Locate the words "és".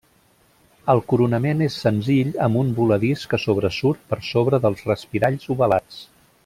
1.65-1.77